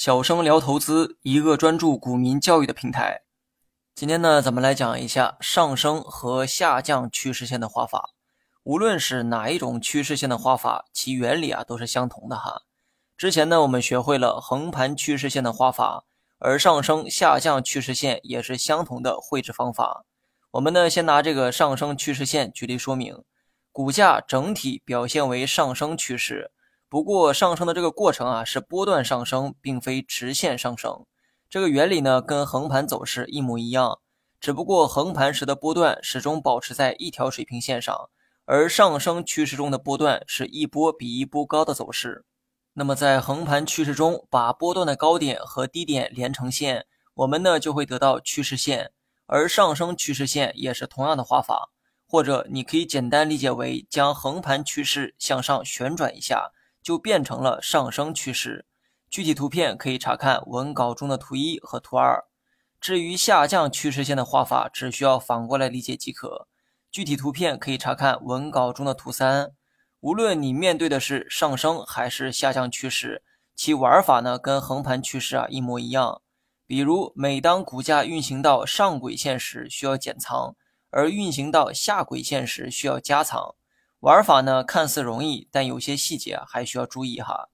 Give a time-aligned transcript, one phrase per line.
[0.00, 3.22] 小生聊投资，一个专注股民教育的平台。
[3.96, 8.10] 今天呢，咱们来讲一下上升和下降趋势线的画法。
[8.62, 12.62] 无论是哪一种趋势线的画法，其原理啊都是相同的哈。
[13.16, 16.04] 之前呢，我们学会了横盘趋势线的画法，
[16.38, 20.04] 而上升、下降趋势线也是相同的绘制方法。
[20.52, 23.24] 我们呢，先拿这个上升趋势线举例说明，
[23.72, 26.52] 股价整体表现为上升趋势。
[26.90, 31.04] 不过上升的这个过程啊是波段上升，并非直线上升。
[31.50, 34.00] 这个原理呢跟横盘走势一模一样，
[34.40, 38.08] 只不过横盘时的波段始终保持在一条水平线上，
[38.46, 42.24] 而上升趋势中的波段是一波比一波高的走势。
[42.72, 48.92] 那么在横盘趋势中，把波段的高点和低点连成线，我们呢就会得到趋势线。
[49.26, 51.68] 而上升趋势线也是同样的画法，
[52.06, 56.52] 或者你可以简单理解为将横盘趋势向上旋转一下。
[56.82, 58.66] 就变成了上升趋势。
[59.10, 62.24] 具体图片可以查看文稿中的图一和图二。
[62.80, 66.46] 至于下降趋势线的画法，只需要反过来理解即可。
[66.90, 69.52] 具体图片可以查看文稿中的图三。
[70.00, 73.22] 无论你面对的是上升还是下降趋势，
[73.56, 76.22] 其玩法呢跟横盘趋势啊一模一样。
[76.66, 80.54] 比如，每当股价运行到上轨线时，需要减仓；
[80.90, 83.54] 而运行到下轨线时，需要加仓。
[84.00, 87.48] 玩法呢看似容易，但有些细节还需要注意哈。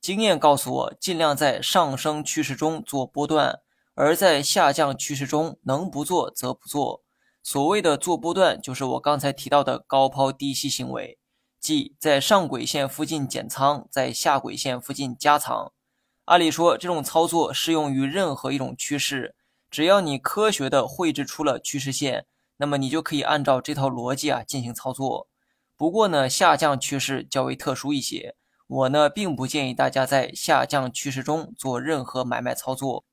[0.00, 3.60] 经验告诉我，尽量在上升趋势中做波段，
[3.94, 7.02] 而在下降趋势中能不做则不做。
[7.44, 11.18] 所谓的做波段，就是我刚才提到的高抛低吸行为，
[11.60, 15.72] 即在上轨线附近减仓，在下轨线附近加仓。
[16.24, 19.36] 按理说，这种操作适用于任何一种趋势，
[19.70, 25.28] 只要你科学的绘制出了趋势线，那么你就可以按照这套逻辑啊进行操作。
[25.76, 28.36] 不过呢，下降趋势较为特殊一些，
[28.68, 33.04] 我呢并不建议大家在下降趋势中做任何买卖操作。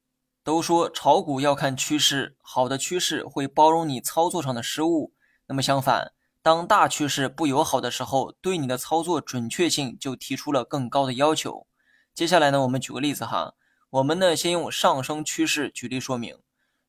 [0.43, 5.13] 都说炒股要看趋势，好的趋势会包容你操作上的失误。
[5.47, 11.67] 那么相反，当大趋势不友好的时候，对你的操作准确性就提出了更高的要求。
[12.13, 13.53] 接下来呢，我们举个例子哈，
[13.89, 16.37] 我们呢先用上升趋势举例说明，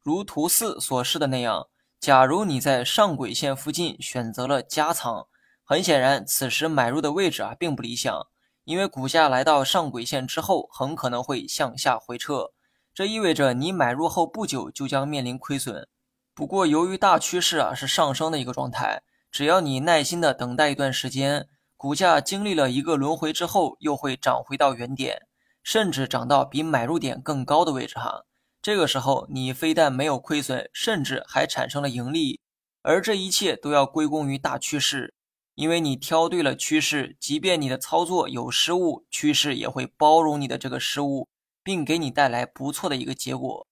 [0.03, 1.69] 如图四所示的那样，
[1.99, 5.27] 假如你在上轨线附近选择了加仓。
[5.73, 8.27] 很显然，此时买入的位置啊并不理想，
[8.65, 12.53] 因为股价来到上轨线之后，很可能会向下回撤，
[12.93, 15.89] 这意味着你买入后不久就将面临亏损。
[16.35, 19.01] 不过，由于大趋势啊是上升的一个状态，
[19.31, 25.23] 只要你耐心的等待一段时间，股价经历了一个轮回之后，又会涨回到原点，
[25.63, 28.25] 甚至涨到比买入点更高的位置哈。
[28.61, 32.43] 这个时候，你非但没有亏损，甚至还产生了盈利，
[32.83, 35.15] 而这一切都要归功于大趋势。
[35.55, 41.29] 因为你挑对了趋势，即便你的操作有失误，趋势也会包容你的这个失误，
[41.63, 43.67] 并给你带来不错的一个结果。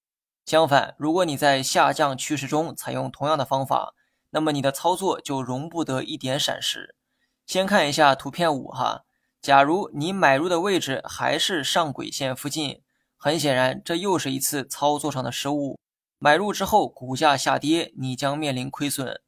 [0.44, 3.94] 相反，如果你在下降趋势中采用同样的方法，
[4.30, 6.94] 那么你的操作就容不得一点闪失。
[7.46, 9.04] 先看一下图片五哈，
[9.40, 12.82] 假如你买入的位置还是上轨线附近，
[13.16, 15.78] 很显然这又是一次操作上的失误。
[16.18, 19.20] 买入之后股价下跌，你将面临亏损。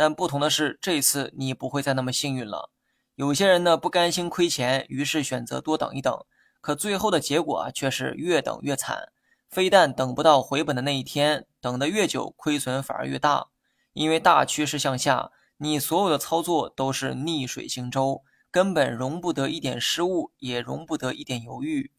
[0.00, 2.70] 但不同的是，这次你不会再那么幸运了。
[3.16, 6.24] 有些人呢不甘心亏钱，于是选择多等一等，
[6.62, 9.12] 可最后的结果啊却是越等越惨。
[9.50, 13.48] 非但等不到回本的那一天，等得越久，亏损反而越大。
[13.92, 21.92] 因为大趋势向下，你所有的操作都是逆水行舟，根本容不得一点失误，也容不得一点犹豫。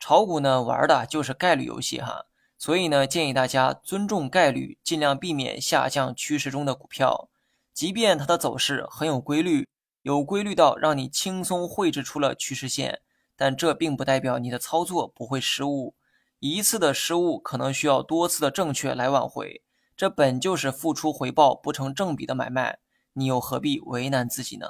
[0.00, 2.24] 炒股呢玩的就是概率游戏哈，
[2.56, 7.28] 所以呢建议大家尊重概率，尽量避免下降趋势中的股票。
[7.72, 9.66] 即便它的走势很有规律，
[10.02, 13.00] 有规律到让你轻松绘制出了趋势线，
[13.36, 15.96] 但这并不代表你的操作不会失误。
[16.38, 19.62] 一次的失误可能需要多次的正确来挽回，
[19.96, 22.80] 这本就是付出回报不成正比的买卖，
[23.14, 24.66] 你又何必为难自己呢？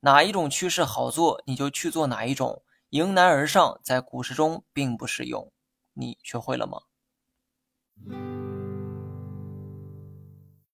[0.00, 5.50] 哪一种趋势好做，你就去做哪一种，迎难而上在股市中并不适用。
[5.94, 6.82] 你学会了吗？